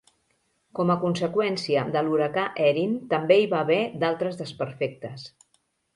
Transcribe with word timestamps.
Com 0.77 0.93
a 0.93 0.95
conseqüència 1.01 1.83
de 1.95 2.03
l'huracà 2.07 2.45
Erin 2.71 2.95
també 3.13 3.41
hi 3.43 3.47
va 3.55 3.63
haver 3.67 3.79
d'altres 4.05 4.41
desperfectes. 4.45 5.29